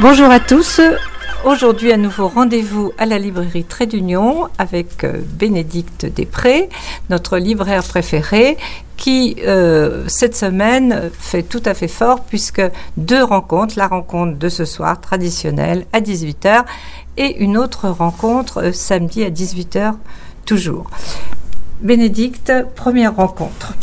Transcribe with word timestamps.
Bonjour 0.00 0.30
à 0.30 0.38
tous. 0.38 0.80
Aujourd'hui, 1.44 1.90
à 1.90 1.96
nouveau, 1.96 2.28
rendez-vous 2.28 2.92
à 2.98 3.04
la 3.04 3.18
librairie 3.18 3.64
Trait 3.64 3.86
d'Union 3.86 4.46
avec 4.56 5.02
euh, 5.02 5.14
Bénédicte 5.34 6.06
Després, 6.06 6.68
notre 7.10 7.36
libraire 7.36 7.82
préféré, 7.82 8.56
qui, 8.96 9.34
euh, 9.44 10.04
cette 10.06 10.36
semaine, 10.36 11.10
fait 11.18 11.42
tout 11.42 11.62
à 11.64 11.74
fait 11.74 11.88
fort 11.88 12.20
puisque 12.20 12.62
deux 12.96 13.24
rencontres, 13.24 13.74
la 13.76 13.88
rencontre 13.88 14.38
de 14.38 14.48
ce 14.48 14.64
soir 14.64 15.00
traditionnelle 15.00 15.84
à 15.92 16.00
18h 16.00 16.64
et 17.16 17.42
une 17.42 17.58
autre 17.58 17.88
rencontre 17.88 18.66
euh, 18.66 18.72
samedi 18.72 19.24
à 19.24 19.30
18h 19.30 19.94
toujours. 20.46 20.88
Bénédicte, 21.80 22.52
première 22.76 23.16
rencontre. 23.16 23.74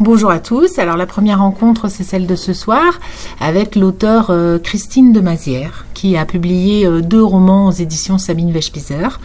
Bonjour 0.00 0.32
à 0.32 0.40
tous. 0.40 0.80
Alors 0.80 0.96
la 0.96 1.06
première 1.06 1.38
rencontre, 1.38 1.88
c'est 1.88 2.02
celle 2.02 2.26
de 2.26 2.34
ce 2.34 2.52
soir 2.52 2.98
avec 3.40 3.76
l'auteur 3.76 4.26
euh, 4.30 4.58
Christine 4.58 5.12
de 5.12 5.20
Mazière, 5.20 5.86
qui 5.94 6.16
a 6.16 6.24
publié 6.26 6.84
euh, 6.84 7.00
deux 7.00 7.22
romans 7.22 7.68
aux 7.68 7.70
éditions 7.70 8.18
Sabine 8.18 8.50
Wechpizer 8.50 9.20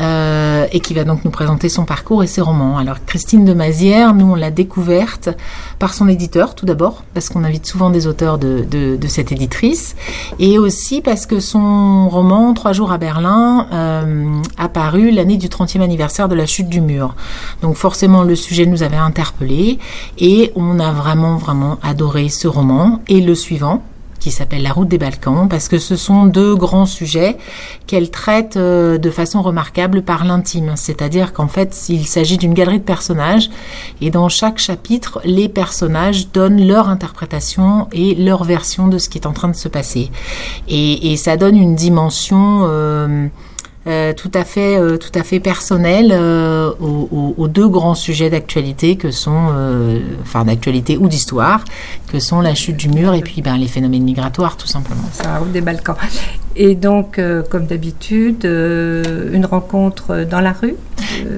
euh, 0.00 0.66
et 0.72 0.80
qui 0.80 0.94
va 0.94 1.04
donc 1.04 1.24
nous 1.24 1.30
présenter 1.30 1.68
son 1.68 1.84
parcours 1.84 2.22
et 2.22 2.26
ses 2.26 2.40
romans. 2.40 2.78
Alors 2.78 2.96
Christine 3.04 3.44
de 3.44 3.52
Mazière, 3.52 4.14
nous 4.14 4.32
on 4.32 4.34
l'a 4.34 4.50
découverte 4.50 5.28
par 5.78 5.92
son 5.92 6.08
éditeur 6.08 6.54
tout 6.54 6.66
d'abord, 6.66 7.04
parce 7.14 7.28
qu'on 7.28 7.44
invite 7.44 7.66
souvent 7.66 7.90
des 7.90 8.06
auteurs 8.06 8.38
de, 8.38 8.64
de, 8.68 9.06
cette 9.06 9.32
éditrice, 9.32 9.94
et 10.38 10.58
aussi 10.58 11.02
parce 11.02 11.26
que 11.26 11.40
son 11.40 12.08
roman 12.08 12.54
Trois 12.54 12.72
jours 12.72 12.90
à 12.90 12.98
Berlin 12.98 13.68
euh, 13.72 14.40
a 14.56 14.68
paru 14.68 15.10
l'année 15.10 15.36
du 15.36 15.48
30e 15.48 15.82
anniversaire 15.82 16.28
de 16.28 16.34
la 16.34 16.46
chute 16.46 16.68
du 16.68 16.80
mur. 16.80 17.14
Donc 17.62 17.76
forcément 17.76 18.22
le 18.22 18.34
sujet 18.34 18.66
nous 18.66 18.82
avait 18.82 18.96
interpellés 18.96 19.78
et 20.18 20.52
on 20.56 20.78
a 20.78 20.92
vraiment 20.92 21.36
vraiment 21.36 21.78
adoré 21.82 22.28
ce 22.28 22.48
roman 22.48 23.00
et 23.08 23.20
le 23.20 23.34
suivant 23.34 23.82
qui 24.26 24.32
s'appelle 24.32 24.62
La 24.62 24.72
route 24.72 24.88
des 24.88 24.98
Balkans, 24.98 25.48
parce 25.48 25.68
que 25.68 25.78
ce 25.78 25.94
sont 25.94 26.26
deux 26.26 26.56
grands 26.56 26.84
sujets 26.86 27.36
qu'elle 27.86 28.10
traite 28.10 28.56
euh, 28.56 28.98
de 28.98 29.10
façon 29.10 29.40
remarquable 29.40 30.02
par 30.02 30.24
l'intime. 30.24 30.72
C'est-à-dire 30.74 31.32
qu'en 31.32 31.46
fait, 31.46 31.86
il 31.88 32.06
s'agit 32.06 32.36
d'une 32.36 32.52
galerie 32.52 32.80
de 32.80 32.84
personnages, 32.84 33.50
et 34.00 34.10
dans 34.10 34.28
chaque 34.28 34.58
chapitre, 34.58 35.20
les 35.24 35.48
personnages 35.48 36.32
donnent 36.32 36.66
leur 36.66 36.88
interprétation 36.88 37.86
et 37.92 38.16
leur 38.16 38.42
version 38.42 38.88
de 38.88 38.98
ce 38.98 39.08
qui 39.08 39.18
est 39.18 39.26
en 39.26 39.32
train 39.32 39.48
de 39.48 39.54
se 39.54 39.68
passer. 39.68 40.10
Et, 40.68 41.16
ça 41.16 41.36
donne 41.36 41.56
une 41.56 41.76
dimension... 41.76 42.62
Euh, 42.64 43.28
euh, 43.86 44.12
tout 44.12 44.30
à 44.34 44.44
fait, 44.44 44.78
euh, 44.78 44.96
tout 44.96 45.16
à 45.16 45.22
fait 45.22 45.38
personnel 45.38 46.10
euh, 46.12 46.72
aux, 46.80 47.48
deux 47.48 47.68
grands 47.68 47.94
sujets 47.94 48.30
d'actualité 48.30 48.96
que 48.96 49.10
sont, 49.10 49.52
enfin 50.22 50.44
d'actualité 50.44 50.96
ou 50.96 51.08
d'histoire, 51.08 51.64
que 52.08 52.18
sont 52.18 52.40
la 52.40 52.54
chute 52.54 52.76
du 52.76 52.88
mur 52.88 53.14
et 53.14 53.20
puis 53.20 53.42
ben, 53.42 53.56
les 53.56 53.68
phénomènes 53.68 54.02
migratoires 54.02 54.56
tout 54.56 54.66
simplement. 54.66 55.04
Ça 55.12 55.38
route 55.38 55.52
des 55.52 55.60
Balkans. 55.60 55.96
Et 56.56 56.74
donc, 56.74 57.20
comme 57.50 57.66
d'habitude, 57.66 58.44
une 58.44 59.46
rencontre 59.46 60.24
dans 60.28 60.40
la 60.40 60.52
rue? 60.52 60.74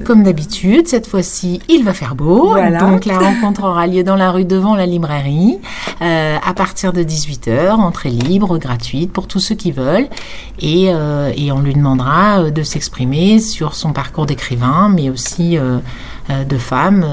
Comme 0.05 0.23
d'habitude, 0.23 0.87
cette 0.87 1.07
fois-ci, 1.07 1.61
il 1.69 1.83
va 1.83 1.93
faire 1.93 2.15
beau. 2.15 2.49
Voilà. 2.49 2.79
Donc, 2.79 3.05
la 3.05 3.17
rencontre 3.17 3.63
aura 3.63 3.87
lieu 3.87 4.03
dans 4.03 4.15
la 4.15 4.31
rue 4.31 4.45
devant 4.45 4.75
la 4.75 4.85
librairie 4.85 5.57
à 5.99 6.53
partir 6.53 6.93
de 6.93 7.03
18h, 7.03 7.71
entrée 7.71 8.09
libre, 8.09 8.57
gratuite 8.57 9.11
pour 9.11 9.27
tous 9.27 9.39
ceux 9.39 9.55
qui 9.55 9.71
veulent. 9.71 10.07
Et, 10.59 10.85
et 10.85 11.51
on 11.51 11.59
lui 11.59 11.73
demandera 11.73 12.49
de 12.49 12.63
s'exprimer 12.63 13.39
sur 13.39 13.75
son 13.75 13.93
parcours 13.93 14.25
d'écrivain, 14.25 14.89
mais 14.93 15.09
aussi 15.09 15.57
de 16.47 16.57
femme. 16.57 17.05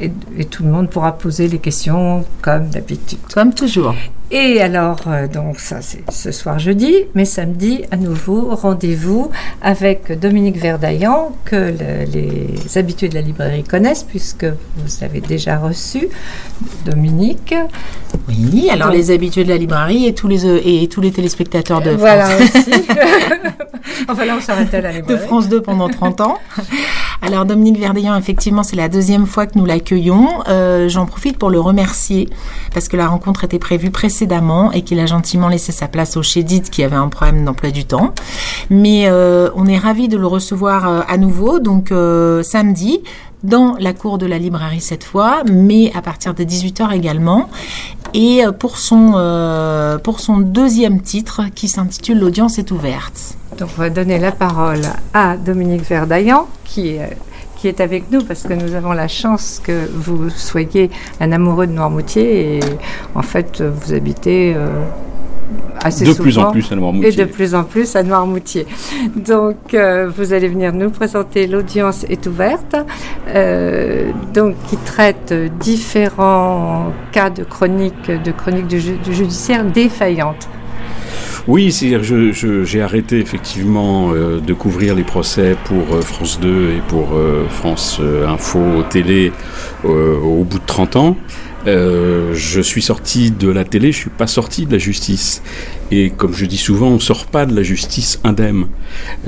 Et, 0.00 0.10
et, 0.38 0.44
tout 0.44 0.64
le 0.64 0.70
monde 0.70 0.90
pourra 0.90 1.12
poser 1.12 1.48
les 1.48 1.58
questions 1.58 2.24
comme 2.42 2.68
d'habitude. 2.68 3.18
Comme 3.32 3.54
toujours. 3.54 3.94
Et 4.30 4.60
alors, 4.60 5.02
euh, 5.06 5.28
donc 5.28 5.60
ça 5.60 5.82
c'est 5.82 6.02
ce 6.10 6.32
soir 6.32 6.58
jeudi, 6.58 6.92
mais 7.14 7.24
samedi, 7.26 7.84
à 7.90 7.96
nouveau, 7.96 8.54
rendez-vous 8.54 9.30
avec 9.60 10.18
Dominique 10.18 10.56
Verdaillan, 10.56 11.36
que 11.44 11.54
le, 11.54 12.04
les 12.10 12.78
habitués 12.78 13.08
de 13.08 13.14
la 13.14 13.20
librairie 13.20 13.62
connaissent, 13.64 14.02
puisque 14.02 14.46
vous 14.46 15.04
avez 15.04 15.20
déjà 15.20 15.58
reçu 15.58 16.08
Dominique. 16.86 17.54
Oui, 18.26 18.68
alors 18.70 18.88
donc, 18.88 18.96
les 18.96 19.10
habitués 19.10 19.44
de 19.44 19.50
la 19.50 19.58
librairie 19.58 20.06
et 20.06 20.14
tous 20.14 20.26
les, 20.26 20.44
et 20.46 20.88
tous 20.88 21.02
les 21.02 21.12
téléspectateurs 21.12 21.80
de 21.82 21.90
France. 21.90 22.00
Voilà 22.00 22.28
aussi. 22.36 22.72
enfin 24.08 24.24
là, 24.24 24.34
on 24.38 24.40
s'arrête 24.40 24.72
à 24.72 24.80
la 24.80 24.90
librairie. 24.90 25.20
De 25.20 25.24
France 25.24 25.48
2 25.48 25.60
pendant 25.60 25.88
30 25.88 26.22
ans. 26.22 26.38
Alors 27.26 27.46
Dominique 27.46 27.78
Verdaillan, 27.78 28.16
effectivement, 28.16 28.62
c'est 28.62 28.76
la 28.76 28.90
deuxième 28.90 29.24
fois 29.24 29.46
que 29.46 29.58
nous 29.58 29.64
l'accueillons. 29.64 30.28
Euh, 30.46 30.90
J'en 30.90 31.06
profite 31.06 31.38
pour 31.38 31.48
le 31.48 31.58
remercier, 31.58 32.28
parce 32.74 32.86
que 32.86 32.98
la 32.98 33.08
rencontre 33.08 33.44
était 33.44 33.58
prévue 33.58 33.90
précédemment 33.90 34.72
et 34.72 34.82
qu'il 34.82 35.00
a 35.00 35.06
gentiment 35.06 35.48
laissé 35.48 35.72
sa 35.72 35.88
place 35.88 36.18
au 36.18 36.22
Chédit 36.22 36.60
qui 36.60 36.84
avait 36.84 36.96
un 36.96 37.08
problème 37.08 37.46
d'emploi 37.46 37.70
du 37.70 37.86
temps. 37.86 38.12
Mais 38.68 39.04
euh, 39.06 39.48
on 39.56 39.64
est 39.66 39.78
ravis 39.78 40.08
de 40.08 40.18
le 40.18 40.26
recevoir 40.26 40.86
euh, 40.86 41.00
à 41.08 41.16
nouveau, 41.16 41.60
donc 41.60 41.94
samedi, 42.42 43.00
dans 43.42 43.74
la 43.78 43.94
cour 43.94 44.18
de 44.18 44.26
la 44.26 44.38
librairie 44.38 44.82
cette 44.82 45.04
fois, 45.04 45.44
mais 45.50 45.92
à 45.94 46.02
partir 46.02 46.34
de 46.34 46.44
18h 46.44 46.94
également. 46.94 47.48
Et 48.14 48.42
pour 48.60 48.78
son, 48.78 49.14
euh, 49.16 49.98
pour 49.98 50.20
son 50.20 50.38
deuxième 50.38 51.00
titre 51.00 51.42
qui 51.54 51.66
s'intitule 51.66 52.20
L'audience 52.20 52.58
est 52.58 52.70
ouverte. 52.70 53.36
Donc 53.58 53.70
on 53.76 53.80
va 53.80 53.90
donner 53.90 54.18
la 54.18 54.30
parole 54.30 54.82
à 55.12 55.36
Dominique 55.36 55.82
Verdaillan 55.82 56.46
qui 56.64 56.90
est 56.90 57.16
qui 57.56 57.68
est 57.68 57.80
avec 57.80 58.10
nous 58.10 58.22
parce 58.22 58.42
que 58.42 58.52
nous 58.52 58.74
avons 58.74 58.92
la 58.92 59.08
chance 59.08 59.58
que 59.62 59.88
vous 59.94 60.28
soyez 60.28 60.90
un 61.18 61.32
amoureux 61.32 61.66
de 61.66 61.72
Noirmoutier 61.72 62.58
et 62.58 62.60
en 63.14 63.22
fait 63.22 63.62
vous 63.62 63.94
habitez 63.94 64.52
euh, 64.54 64.68
assez 65.82 66.04
de 66.04 66.12
souvent 66.12 66.22
plus 66.22 66.38
en 66.38 66.50
plus 66.52 66.72
à 66.72 66.76
Noirmoutier. 66.76 67.08
et 67.08 67.16
de 67.16 67.24
plus 67.24 67.54
en 67.54 67.64
plus 67.64 67.96
à 67.96 68.02
Noirmoutier. 68.02 68.66
Donc 69.16 69.74
euh, 69.74 70.10
vous 70.14 70.32
allez 70.32 70.48
venir 70.48 70.72
nous 70.72 70.90
présenter 70.90 71.46
l'audience 71.46 72.04
est 72.08 72.26
ouverte 72.26 72.76
euh, 73.28 74.10
donc 74.32 74.54
qui 74.68 74.76
traite 74.76 75.34
différents 75.60 76.92
cas 77.12 77.30
de 77.30 77.44
chronique 77.44 78.10
de 78.10 78.32
chronique 78.32 78.66
du, 78.66 78.80
ju 78.80 78.96
du 79.04 79.14
judiciaire 79.14 79.64
défaillante. 79.64 80.48
Oui, 81.46 81.70
c'est-à-dire 81.72 82.02
je, 82.02 82.32
je, 82.32 82.64
j'ai 82.64 82.80
arrêté 82.80 83.18
effectivement 83.18 84.12
euh, 84.12 84.40
de 84.40 84.54
couvrir 84.54 84.94
les 84.94 85.02
procès 85.02 85.56
pour 85.64 85.94
euh, 85.94 86.00
France 86.00 86.40
2 86.40 86.70
et 86.70 86.80
pour 86.88 87.10
euh, 87.12 87.46
France 87.50 88.00
Info 88.26 88.82
Télé 88.88 89.30
au 89.84 90.44
bout 90.44 90.58
de 90.58 90.64
30 90.66 90.96
ans. 90.96 91.16
Je 91.66 92.60
suis 92.60 92.82
sorti 92.82 93.30
de 93.30 93.48
la 93.48 93.64
télé, 93.64 93.92
je 93.92 93.98
suis 93.98 94.10
pas 94.10 94.26
sorti 94.26 94.66
de 94.66 94.72
la 94.72 94.78
justice. 94.78 95.42
Et 95.90 96.10
comme 96.10 96.34
je 96.34 96.46
dis 96.46 96.56
souvent, 96.56 96.88
on 96.88 96.94
ne 96.94 96.98
sort 96.98 97.26
pas 97.26 97.46
de 97.46 97.54
la 97.54 97.62
justice 97.62 98.18
indemne. 98.24 98.66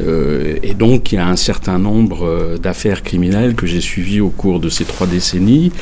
Euh, 0.01 0.57
et 0.63 0.75
donc, 0.75 1.13
il 1.13 1.17
y 1.17 1.19
a 1.19 1.27
un 1.27 1.37
certain 1.37 1.79
nombre 1.79 2.57
d'affaires 2.59 3.03
criminelles 3.03 3.55
que 3.55 3.67
j'ai 3.67 3.81
suivies 3.81 4.21
au 4.21 4.31
cours 4.31 4.61
de 4.61 4.69
ces 4.69 4.85
trois 4.85 5.07
décennies 5.07 5.73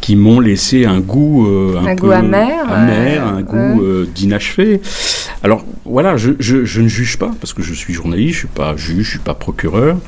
qui 0.00 0.16
m'ont 0.16 0.40
laissé 0.40 0.84
un 0.84 1.00
goût 1.00 1.46
euh, 1.46 1.78
un, 1.78 1.86
un 1.86 1.96
peu 1.96 2.06
goût 2.06 2.12
amer, 2.12 2.70
amer 2.70 3.26
un 3.26 3.42
goût 3.42 3.82
euh, 3.82 4.08
d'inachevé. 4.14 4.80
Alors 5.42 5.64
voilà, 5.84 6.16
je, 6.16 6.32
je, 6.38 6.64
je, 6.64 6.80
ne 6.80 6.88
juge 6.88 7.18
pas 7.18 7.32
parce 7.40 7.52
que 7.52 7.62
je 7.62 7.74
suis 7.74 7.92
journaliste, 7.92 8.34
je 8.34 8.38
suis 8.40 8.48
pas 8.48 8.76
juge, 8.76 9.04
je 9.04 9.10
suis 9.10 9.18
pas 9.18 9.34
procureur, 9.34 9.98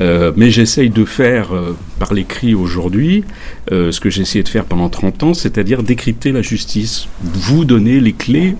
euh, 0.00 0.32
mais 0.36 0.50
j'essaye 0.50 0.90
de 0.90 1.04
faire 1.04 1.50
par 1.98 2.14
l'écrit 2.14 2.54
aujourd'hui 2.54 3.24
ce 3.70 3.98
que 3.98 4.10
j'ai 4.10 4.22
essayé 4.22 4.42
de 4.44 4.48
faire 4.48 4.64
pendant 4.64 4.88
30 4.88 5.22
ans, 5.24 5.34
c'est-à-dire 5.54 5.84
décrypter 5.84 6.32
la 6.32 6.42
justice, 6.42 7.06
vous 7.22 7.64
donner 7.64 8.00
les 8.00 8.12
clés 8.12 8.56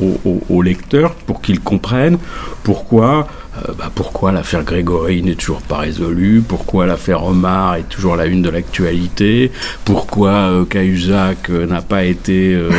aux, 0.00 0.62
lecteurs 0.62 1.14
pour 1.14 1.40
qu'ils 1.40 1.60
comprennent 1.60 2.18
pourquoi 2.64 3.28
euh, 3.56 3.72
bah, 3.78 3.90
pourquoi 3.94 4.32
l'affaire 4.32 4.64
Grégory 4.64 5.22
n'est 5.22 5.34
toujours 5.34 5.60
pas 5.60 5.78
résolue, 5.78 6.42
pourquoi 6.46 6.86
l'affaire 6.86 7.24
Omar 7.24 7.76
est 7.76 7.88
toujours 7.88 8.16
la 8.16 8.24
une 8.24 8.40
de 8.40 8.48
l'actualité, 8.48 9.50
pourquoi 9.84 10.30
euh, 10.30 10.64
Cahuzac 10.64 11.50
euh, 11.50 11.66
n'a 11.66 11.82
pas 11.82 12.04
été 12.04 12.54
euh, 12.54 12.70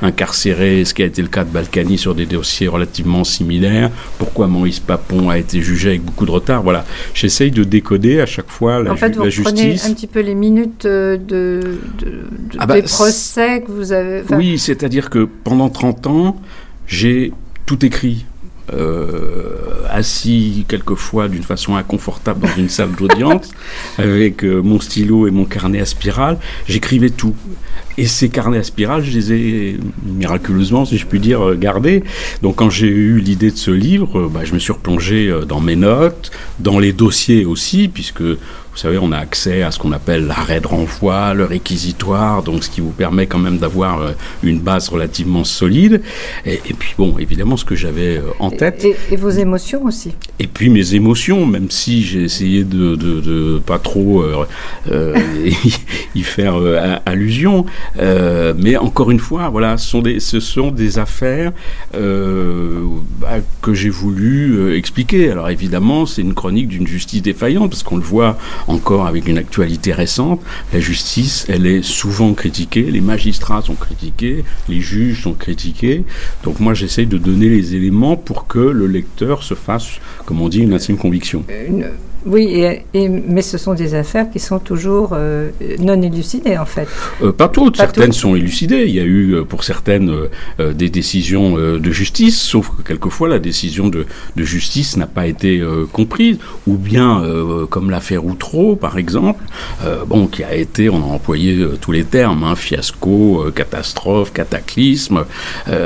incarcéré, 0.00 0.86
ce 0.86 0.94
qui 0.94 1.02
a 1.02 1.06
été 1.06 1.20
le 1.20 1.28
cas 1.28 1.44
de 1.44 1.50
Balkany 1.50 1.98
sur 1.98 2.14
des 2.14 2.24
dossiers 2.24 2.66
relativement 2.66 3.24
similaires, 3.24 3.90
pourquoi 4.18 4.46
Maurice 4.46 4.80
Papon 4.80 5.28
a 5.28 5.36
été 5.36 5.60
jugé 5.60 5.90
avec 5.90 6.02
beaucoup 6.02 6.24
de 6.24 6.30
retard? 6.30 6.62
Voilà, 6.62 6.86
j'essaye 7.12 7.50
de 7.50 7.64
décoder 7.64 8.20
à 8.20 8.26
chaque 8.26 8.48
fois 8.48 8.82
la, 8.82 8.92
en 8.92 8.96
fait, 8.96 9.12
ju 9.12 9.20
la 9.20 9.28
justice. 9.28 9.46
En 9.46 9.56
fait, 9.56 9.62
vous 9.62 9.66
prenez 9.66 9.90
un 9.90 9.94
petit 9.94 10.06
peu 10.06 10.20
les 10.20 10.34
minutes 10.34 10.86
de, 10.86 11.20
de, 11.28 11.78
de 12.00 12.22
ah 12.58 12.64
bah, 12.64 12.74
des 12.76 12.82
procès 12.82 13.60
que 13.60 13.70
vous 13.70 13.92
avez... 13.92 14.22
Oui, 14.30 14.58
c'est-à-dire 14.58 15.10
que 15.10 15.28
pendant 15.44 15.68
30 15.68 16.06
ans, 16.06 16.40
j'ai 16.86 17.32
tout 17.66 17.84
écrit 17.84 18.24
euh, 18.72 19.82
assis 19.90 20.64
quelquefois 20.68 21.28
d'une 21.28 21.42
façon 21.42 21.74
inconfortable 21.74 22.40
dans 22.40 22.54
une 22.56 22.68
salle 22.68 22.92
d'audience 22.92 23.50
avec 23.98 24.44
euh, 24.44 24.62
mon 24.62 24.80
stylo 24.80 25.26
et 25.26 25.30
mon 25.30 25.44
carnet 25.44 25.80
à 25.80 25.86
spirale, 25.86 26.38
j'écrivais 26.66 27.10
tout. 27.10 27.34
Et 27.98 28.06
ces 28.06 28.28
carnets 28.28 28.58
à 28.58 28.62
spirale, 28.62 29.04
je 29.04 29.10
les 29.10 29.32
ai 29.32 29.76
miraculeusement, 30.06 30.84
si 30.84 30.96
je 30.96 31.06
puis 31.06 31.20
dire, 31.20 31.56
gardés. 31.56 32.04
Donc 32.40 32.56
quand 32.56 32.70
j'ai 32.70 32.88
eu 32.88 33.18
l'idée 33.18 33.50
de 33.50 33.56
ce 33.56 33.70
livre, 33.70 34.28
bah, 34.28 34.40
je 34.44 34.54
me 34.54 34.58
suis 34.58 34.72
replongé 34.72 35.30
dans 35.46 35.60
mes 35.60 35.76
notes, 35.76 36.30
dans 36.58 36.78
les 36.78 36.94
dossiers 36.94 37.44
aussi, 37.44 37.88
puisque 37.88 38.22
Vous 38.72 38.78
savez, 38.78 38.96
on 38.96 39.12
a 39.12 39.18
accès 39.18 39.62
à 39.62 39.70
ce 39.70 39.78
qu'on 39.78 39.92
appelle 39.92 40.26
l'arrêt 40.26 40.60
de 40.60 40.66
renvoi, 40.66 41.34
le 41.34 41.44
réquisitoire, 41.44 42.42
donc 42.42 42.64
ce 42.64 42.70
qui 42.70 42.80
vous 42.80 42.90
permet 42.90 43.26
quand 43.26 43.38
même 43.38 43.58
d'avoir 43.58 44.00
euh, 44.00 44.12
une 44.42 44.60
base 44.60 44.88
relativement 44.88 45.44
solide. 45.44 46.00
Et, 46.46 46.58
puis 46.78 46.94
bon, 46.96 47.18
évidemment, 47.18 47.58
ce 47.58 47.66
que 47.66 47.74
j'avais 47.74 48.16
euh, 48.16 48.22
en 48.38 48.50
tête. 48.50 48.86
Et, 49.10 49.16
vos 49.16 49.28
émotions 49.28 49.84
aussi. 49.84 50.12
Et 50.38 50.46
puis 50.46 50.70
mes 50.70 50.94
émotions, 50.94 51.44
même 51.44 51.70
si 51.70 52.02
j'ai 52.02 52.22
essayé 52.22 52.64
de, 52.64 52.96
de, 52.96 53.58
pas 53.58 53.78
trop 53.78 54.24
y 56.14 56.22
faire 56.22 56.54
allusion. 57.04 57.66
mais 57.98 58.76
encore 58.78 59.10
une 59.10 59.20
fois, 59.20 59.50
voilà, 59.50 59.76
ce 59.76 59.88
sont 59.88 60.00
des, 60.00 60.18
ce 60.18 60.40
sont 60.40 60.70
des 60.70 60.98
affaires 60.98 61.52
bah, 61.92 63.38
que 63.60 63.74
j'ai 63.74 63.90
voulu 63.90 64.74
expliquer. 64.76 65.30
Alors 65.30 65.50
évidemment, 65.50 66.06
c'est 66.06 66.22
une 66.22 66.34
chronique 66.34 66.68
d'une 66.68 66.86
justice 66.86 67.22
défaillante, 67.22 67.70
parce 67.70 67.82
qu'on 67.82 67.96
le 67.96 68.02
voit 68.02 68.38
encore 68.66 69.06
avec 69.06 69.28
une 69.28 69.38
actualité 69.38 69.92
récente. 69.92 70.40
La 70.72 70.80
justice, 70.80 71.46
elle 71.48 71.66
est 71.66 71.82
souvent 71.82 72.32
critiquée, 72.34 72.82
les 72.82 73.00
magistrats 73.00 73.62
sont 73.62 73.74
critiqués, 73.74 74.44
les 74.68 74.80
juges 74.80 75.22
sont 75.22 75.34
critiqués. 75.34 76.04
Donc 76.44 76.60
moi, 76.60 76.74
j'essaye 76.74 77.06
de 77.06 77.18
donner 77.18 77.48
les 77.48 77.74
éléments 77.74 78.16
pour 78.16 78.46
que 78.46 78.58
le 78.58 78.86
lecteur 78.86 79.42
se 79.42 79.54
fasse, 79.54 79.98
comme 80.26 80.40
on 80.40 80.48
dit, 80.48 80.60
une 80.60 80.74
intime 80.74 80.96
conviction. 80.96 81.44
Oui, 82.24 82.64
et, 82.94 83.08
mais 83.08 83.42
ce 83.42 83.58
sont 83.58 83.74
des 83.74 83.94
affaires 83.94 84.30
qui 84.30 84.38
sont 84.38 84.60
toujours 84.60 85.10
euh, 85.12 85.50
non 85.80 86.00
élucidées 86.00 86.56
en 86.56 86.66
fait. 86.66 86.88
Euh, 87.22 87.32
pas 87.32 87.48
toutes, 87.48 87.76
certaines 87.76 88.12
sont 88.12 88.36
élucidées. 88.36 88.84
Il 88.86 88.94
y 88.94 89.00
a 89.00 89.04
eu 89.04 89.34
euh, 89.34 89.44
pour 89.44 89.64
certaines 89.64 90.12
des 90.58 90.88
décisions 90.88 91.56
de 91.56 91.90
justice, 91.90 92.40
sauf 92.40 92.70
que 92.76 92.82
quelquefois 92.82 93.28
la 93.28 93.38
décision 93.38 93.88
de, 93.88 94.06
de 94.36 94.44
justice 94.44 94.96
n'a 94.96 95.06
pas 95.06 95.26
été 95.26 95.62
comprise, 95.92 96.38
ou 96.66 96.76
bien 96.76 97.22
comme 97.70 97.90
l'affaire 97.90 98.24
Outreau 98.24 98.76
par 98.76 98.98
exemple, 98.98 99.42
bon, 100.06 100.26
qui 100.26 100.44
a 100.44 100.54
été, 100.54 100.88
on 100.88 100.96
a 100.96 101.06
employé 101.06 101.66
tous 101.80 101.92
les 101.92 102.04
termes, 102.04 102.44
hein, 102.44 102.56
fiasco, 102.56 103.44
catastrophe, 103.54 104.32
cataclysme. 104.32 105.24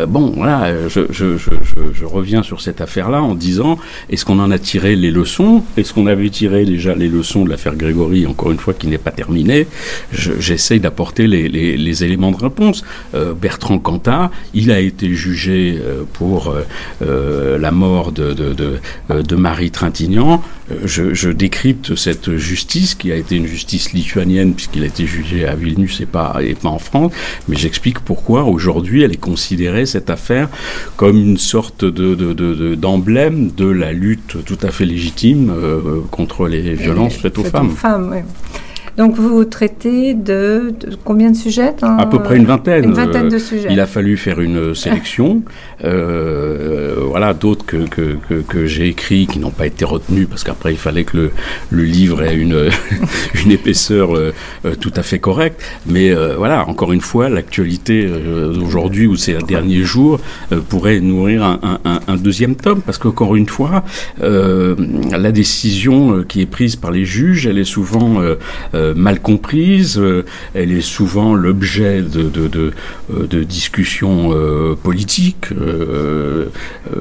bon, 0.08 0.32
voilà, 0.36 0.88
je, 0.88 1.02
je, 1.10 1.36
je, 1.36 1.50
je, 1.92 2.04
reviens 2.04 2.42
sur 2.42 2.60
cette 2.60 2.80
affaire-là 2.80 3.22
en 3.22 3.34
disant, 3.34 3.78
est-ce 4.10 4.24
qu'on 4.24 4.38
en 4.38 4.50
a 4.50 4.58
tiré 4.58 4.96
les 4.96 5.10
leçons? 5.10 5.64
Est-ce 5.76 5.94
qu'on 5.94 6.06
avait 6.06 6.25
tiré 6.30 6.64
déjà 6.64 6.94
les 6.94 7.08
leçons 7.08 7.44
de 7.44 7.50
l'affaire 7.50 7.74
Grégory, 7.74 8.26
encore 8.26 8.52
une 8.52 8.58
fois, 8.58 8.74
qui 8.74 8.86
n'est 8.86 8.98
pas 8.98 9.10
terminée, 9.10 9.66
j'essaye 10.12 10.80
d'apporter 10.80 11.26
les, 11.26 12.04
éléments 12.04 12.30
de 12.30 12.36
réponse. 12.36 12.84
Euh, 13.14 13.32
Bertrand 13.32 13.78
Cantat, 13.78 14.30
il 14.54 14.70
a 14.70 14.80
été 14.80 15.14
jugé 15.14 15.78
euh, 15.80 16.02
pour 16.12 16.54
euh, 17.02 17.58
la 17.58 17.70
mort 17.70 18.12
de, 18.12 18.32
de, 18.34 19.36
Marie 19.36 19.70
Trintignant. 19.70 20.42
Je, 20.84 21.30
décrypte 21.30 21.94
cette 21.94 22.36
justice, 22.36 22.94
qui 22.94 23.12
a 23.12 23.16
été 23.16 23.36
une 23.36 23.46
justice 23.46 23.92
lituanienne, 23.92 24.54
puisqu'il 24.54 24.82
a 24.82 24.86
été 24.86 25.06
jugé 25.06 25.46
à 25.46 25.54
Vilnius 25.54 26.00
et 26.00 26.06
pas, 26.06 26.36
et 26.40 26.54
pas 26.54 26.68
en 26.68 26.78
France, 26.78 27.12
mais 27.48 27.56
j'explique 27.56 28.00
pourquoi 28.00 28.44
aujourd'hui 28.44 29.02
elle 29.02 29.12
est 29.12 29.20
considérée, 29.20 29.86
cette 29.86 30.10
affaire, 30.10 30.48
comme 30.96 31.16
une 31.16 31.38
sorte 31.38 31.84
d'emblème 31.84 33.50
de, 33.56 33.66
la 33.66 33.92
lutte 33.92 34.44
tout 34.44 34.58
à 34.62 34.70
fait 34.70 34.84
légitime 34.84 35.52
contre 36.10 36.48
les 36.48 36.74
violences 36.74 37.16
faites 37.16 37.38
aux 37.38 37.44
femmes. 37.44 37.74
Donc 38.96 39.16
vous 39.16 39.44
traitez 39.44 40.14
de, 40.14 40.74
combien 41.04 41.30
de 41.30 41.36
sujets 41.36 41.74
À 41.82 42.06
peu 42.06 42.22
près 42.22 42.36
une 42.36 42.46
vingtaine. 42.46 42.84
Une 42.84 42.94
vingtaine 42.94 43.28
de 43.28 43.38
sujets. 43.38 43.68
Il 43.70 43.80
a 43.80 43.86
fallu 43.86 44.16
faire 44.16 44.40
une 44.40 44.74
sélection. 44.74 45.42
euh, 45.84 46.96
voilà, 47.00 47.34
d'autres 47.34 47.64
que, 47.64 47.86
que, 47.88 48.16
que, 48.28 48.34
que 48.40 48.66
j'ai 48.66 48.88
écrits 48.88 49.26
qui 49.26 49.38
n'ont 49.38 49.50
pas 49.50 49.66
été 49.66 49.84
retenus 49.84 50.26
parce 50.28 50.44
qu'après 50.44 50.72
il 50.72 50.78
fallait 50.78 51.04
que 51.04 51.16
le, 51.16 51.30
le 51.70 51.84
livre 51.84 52.22
ait 52.22 52.36
une, 52.36 52.70
une 53.44 53.52
épaisseur 53.52 54.16
euh, 54.16 54.32
euh, 54.64 54.74
tout 54.74 54.92
à 54.96 55.02
fait 55.02 55.18
correcte. 55.18 55.60
Mais 55.86 56.10
euh, 56.10 56.34
voilà, 56.36 56.68
encore 56.68 56.92
une 56.92 57.00
fois, 57.00 57.28
l'actualité 57.28 58.06
d'aujourd'hui 58.06 59.06
ou 59.06 59.16
ces 59.16 59.34
derniers 59.34 59.82
jours 59.82 60.20
pourrait 60.68 61.00
nourrir 61.00 61.44
un, 61.44 61.80
un, 61.84 62.00
un, 62.06 62.16
deuxième 62.16 62.56
tome 62.56 62.80
parce 62.80 62.98
qu'encore 62.98 63.36
une 63.36 63.48
fois, 63.48 63.84
la 64.20 65.32
décision 65.32 66.24
qui 66.24 66.40
est 66.40 66.46
prise 66.46 66.76
par 66.76 66.90
les 66.90 67.04
juges, 67.04 67.46
elle 67.46 67.58
est 67.58 67.64
souvent 67.64 68.20
euh, 68.86 68.94
mal 68.94 69.20
comprise. 69.20 69.98
Euh, 69.98 70.24
elle 70.54 70.72
est 70.72 70.80
souvent 70.80 71.34
l'objet 71.34 72.02
de, 72.02 72.22
de, 72.22 72.48
de, 72.48 72.72
euh, 73.12 73.26
de 73.26 73.42
discussions 73.42 74.06
politiques. 74.82 75.46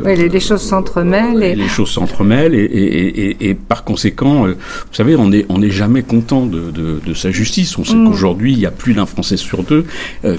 oui, 0.03 0.15
les, 0.15 0.39
choses 0.39 0.61
s'entremêlent. 0.61 1.43
Et... 1.43 1.55
Les 1.55 1.67
choses 1.67 1.89
s'entremêlent 1.89 2.55
et, 2.55 2.63
et, 2.63 3.29
et, 3.29 3.49
et, 3.49 3.53
par 3.53 3.83
conséquent, 3.83 4.45
vous 4.45 4.53
savez, 4.93 5.15
on 5.15 5.29
n'est 5.29 5.45
on 5.49 5.61
est 5.61 5.69
jamais 5.69 6.03
content 6.03 6.45
de, 6.45 6.71
de, 6.71 7.13
sa 7.13 7.31
justice. 7.31 7.77
On 7.77 7.83
sait 7.83 7.95
mm. 7.95 8.09
qu'aujourd'hui, 8.09 8.53
il 8.53 8.59
y 8.59 8.65
a 8.65 8.71
plus 8.71 8.93
d'un 8.93 9.05
Français 9.05 9.37
sur 9.37 9.63
deux 9.63 9.85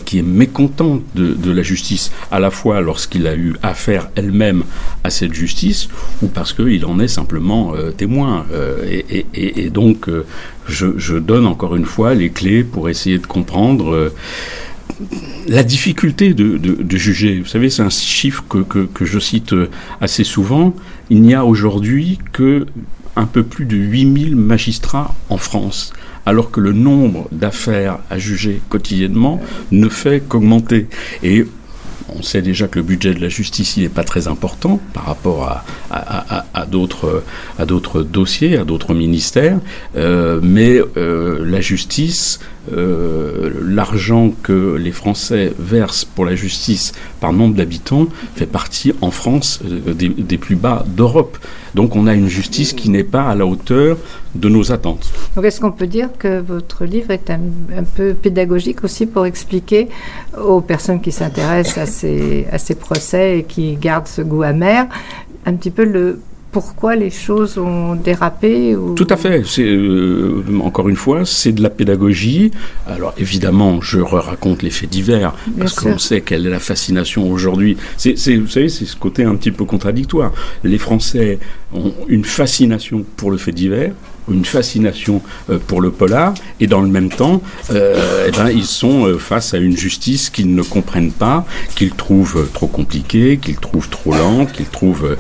qui 0.05 0.19
est 0.19 0.23
mécontent 0.23 1.01
de, 1.15 1.35
de 1.35 1.51
la 1.51 1.63
justice, 1.63 2.13
à 2.31 2.39
la 2.41 2.51
fois 2.51 2.81
lorsqu'il 2.81 3.27
a 3.27 3.35
eu 3.35 3.55
affaire 3.63 4.11
elle-même 4.15 4.65
à 5.05 5.11
cette 5.11 5.35
justice 5.35 5.89
ou 6.23 6.27
parce 6.27 6.53
qu'il 6.53 6.85
en 6.85 6.99
est 7.01 7.09
simplement 7.09 7.73
témoin. 7.97 8.47
et, 8.89 9.27
et, 9.35 9.71
donc, 9.71 10.09
je, 10.69 11.19
donne 11.19 11.47
encore 11.47 11.77
une 11.77 11.85
fois 11.85 12.15
les 12.15 12.31
clés 12.31 12.65
pour 12.65 12.89
essayer 12.89 13.19
de 13.19 13.27
comprendre 13.27 13.95
euh, 13.95 14.15
la 15.47 15.63
difficulté 15.63 16.35
de, 16.35 16.97
juger. 16.97 17.41
Vous 17.41 17.47
savez, 17.47 17.71
c'est 17.71 17.83
un 17.83 17.91
chiffre 17.91 18.45
que, 18.49 19.05
je 19.05 19.19
cite 19.19 19.53
euh, 19.53 19.69
assez 20.01 20.25
souvent. 20.25 20.75
Il 21.11 21.23
n'y 21.23 21.35
a 21.35 21.45
aujourd'hui 21.45 22.19
que 22.33 22.67
un 23.17 23.27
peu 23.27 23.43
plus 23.43 23.65
de 23.65 23.77
8000 23.77 24.37
magistrats 24.37 25.15
en 25.31 25.39
France, 25.39 25.93
alors 26.27 26.51
que 26.51 26.61
le 26.61 26.73
nombre 26.73 27.29
d'affaires 27.33 27.99
à 28.11 28.19
juger 28.19 28.61
quotidiennement 28.69 29.41
ne 29.71 29.89
fait 29.89 30.23
qu'augmenter. 30.27 30.89
Et 31.23 31.47
on 32.19 32.23
sait 32.23 32.43
déjà 32.43 32.69
que 32.69 32.79
le 32.79 32.85
budget 32.85 33.15
de 33.15 33.21
la 33.21 33.29
justice 33.29 33.77
n'est 33.77 33.89
pas 33.89 34.05
très 34.05 34.29
important 34.29 34.81
par 34.93 35.05
rapport 35.07 35.63
à, 35.91 36.67
d'autres 36.67 38.03
dossiers, 38.03 38.57
à 38.57 38.65
d'autres 38.65 38.95
ministères, 38.95 39.59
euh, 39.97 40.41
mais 40.43 40.81
euh, 40.97 41.45
la 41.45 41.61
justice 41.61 42.41
euh, 42.73 43.51
l'argent 43.63 44.33
que 44.43 44.77
les 44.77 44.93
Français 44.93 45.53
versent 45.59 46.05
pour 46.05 46.25
la 46.25 46.35
justice 46.35 46.93
par 47.21 47.33
nombre 47.33 47.55
d'habitants 47.55 48.07
fait 48.35 48.47
partie 48.47 48.93
en 49.01 49.11
France 49.11 49.61
euh, 49.65 49.95
des, 49.95 50.39
plus 50.39 50.57
bas 50.57 50.85
d'Europe. 50.87 51.39
Donc 51.75 51.97
on 51.97 52.07
a 52.07 52.15
une 52.15 52.29
justice 52.29 52.73
qui 52.73 52.91
n'est 52.91 53.05
pas 53.05 53.29
à 53.29 53.35
la 53.35 53.47
hauteur 53.47 53.99
de 54.35 54.49
nos 54.49 54.73
attentes. 54.73 55.13
Donc 55.35 55.45
est-ce 55.45 55.61
qu'on 55.61 55.73
peut 55.73 55.87
dire 55.87 56.09
que 56.19 56.41
votre 56.41 56.85
livre 56.85 57.11
est 57.11 57.31
un, 57.31 57.41
peu 57.97 58.15
pédagogique 58.15 58.85
aussi 58.85 59.07
pour 59.07 59.27
expliquer 59.27 59.89
aux 60.39 60.61
personnes 60.61 61.01
qui 61.01 61.13
s'intéressent 61.13 61.79
à 61.79 61.87
ces, 61.87 62.47
à 62.51 62.59
ces 62.59 62.75
procès 62.75 63.39
et 63.39 63.43
qui 63.45 63.77
gardent 63.77 64.09
ce 64.09 64.23
goût 64.23 64.43
amer 64.43 64.87
un 65.47 65.55
petit 65.55 65.71
peu 65.71 65.85
le 65.85 66.21
pourquoi 66.57 66.97
les 66.97 67.11
choses 67.11 67.59
ont 67.59 67.97
dérapé 67.97 68.75
ou... 68.77 68.95
Tout 68.95 69.07
à 69.11 69.19
fait. 69.19 69.43
C'est 69.45 69.63
euh, 69.63 70.43
encore 70.65 70.89
une 70.89 70.97
fois, 70.97 71.27
c'est 71.27 71.53
de 71.53 71.63
la 71.63 71.69
pédagogie. 71.69 72.51
Alors 72.87 73.13
évidemment, 73.19 73.83
je 73.83 74.01
raconte 74.01 74.63
les 74.63 74.71
faits 74.71 74.89
divers 74.89 75.35
parce 75.59 75.75
qu'on 75.75 75.99
sait 75.99 76.23
quelle 76.23 76.47
est 76.47 76.51
la 76.51 76.59
fascination 76.59 77.31
aujourd'hui. 77.31 77.77
C'est, 77.99 78.15
vous 78.37 78.49
savez, 78.49 78.71
c'est 78.71 78.87
ce 78.87 78.97
côté 78.97 79.23
un 79.25 79.35
petit 79.35 79.51
peu 79.51 79.67
contradictoire. 79.67 80.33
Les 80.65 80.79
Français 80.79 81.39
ont 81.75 81.93
une 82.09 82.25
fascination 82.25 83.05
pour 83.19 83.31
le 83.31 83.37
fait 83.37 83.53
divers 83.53 83.93
une 84.31 84.45
fascination 84.45 85.23
euh, 85.51 85.59
pour 85.65 85.81
le 85.81 85.91
polar, 85.91 86.35
et 86.61 86.67
dans 86.67 86.81
le 86.81 86.89
même 86.89 87.09
temps, 87.09 87.43
euh, 87.71 88.27
eh 88.29 88.31
ben, 88.33 88.51
ils 88.51 88.67
sont 88.67 89.07
euh, 89.07 89.19
face 89.19 89.55
à 89.55 89.59
une 89.59 89.77
justice 89.77 90.31
qu'ils 90.31 90.55
ne 90.55 90.63
comprennent 90.63 91.13
pas, 91.13 91.47
qu'ils 91.75 91.93
trouvent 91.93 92.49
trop 92.53 92.67
compliquée, 92.67 93.39
qu'ils 93.39 93.57
trouvent 93.57 93.89
trop 93.89 94.13
lente, 94.13 94.53
qu'ils 94.53 94.67
trouvent 94.67 95.17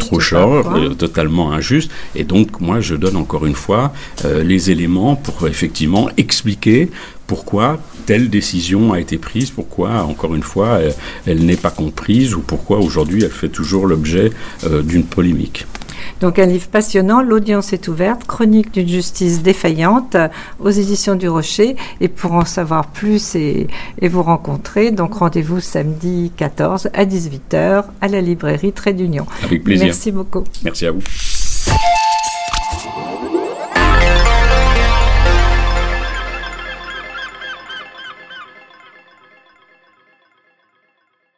trop 0.00 0.20
short, 0.20 0.96
totalement 0.96 1.52
injuste. 1.52 1.90
Et 2.14 2.24
donc, 2.24 2.60
moi, 2.60 2.80
je 2.80 2.94
donne 2.94 3.16
encore 3.16 3.46
une 3.46 3.54
fois 3.54 3.92
les 4.24 4.70
éléments 4.70 5.16
pour 5.16 5.46
effectivement 5.46 6.08
expliquer 6.16 6.90
pourquoi 7.26 7.78
telle 8.06 8.30
décision 8.30 8.92
a 8.92 9.00
été 9.00 9.18
prise, 9.18 9.50
pourquoi, 9.50 10.02
encore 10.04 10.34
une 10.34 10.42
fois, 10.42 10.80
elle, 11.26 11.44
n'est 11.44 11.56
pas 11.56 11.70
comprise 11.70 12.34
ou 12.34 12.40
pourquoi 12.40 12.78
aujourd'hui 12.78 13.22
elle 13.24 13.30
fait 13.30 13.48
toujours 13.48 13.86
l'objet 13.86 14.30
d'une 14.82 15.04
polémique. 15.04 15.66
Donc 16.20 16.38
un 16.38 16.46
livre 16.46 16.68
passionnant, 16.68 17.22
L'audience 17.22 17.72
est 17.72 17.88
ouverte, 17.88 18.24
chronique 18.26 18.72
d'une 18.72 18.88
justice 18.88 19.42
défaillante 19.42 20.16
aux 20.60 20.70
éditions 20.70 21.14
du 21.14 21.28
Rocher. 21.28 21.76
Et 22.00 22.08
pour 22.08 22.32
en 22.32 22.44
savoir 22.44 22.86
plus 22.86 23.34
et, 23.34 23.68
vous 24.02 24.22
rencontrer, 24.22 24.90
donc 24.90 25.14
rendez-vous 25.14 25.60
samedi 25.60 26.32
14 26.36 26.88
à 26.94 27.04
18h 27.04 27.84
à 28.00 28.08
la 28.08 28.20
librairie 28.20 28.72
Trait 28.72 28.94
d'Union. 28.94 29.26
Avec 29.44 29.64
plaisir. 29.64 29.86
Merci 29.86 30.12
beaucoup. 30.12 30.44
Merci 30.64 30.86
à 30.86 30.92
vous. 30.92 31.02